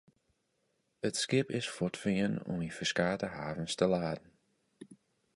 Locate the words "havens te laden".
3.37-4.29